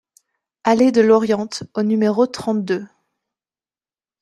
[0.63, 2.87] Allée de l'Oriente au numéro trente-deux